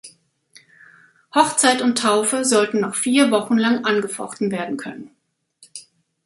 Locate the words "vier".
2.95-3.29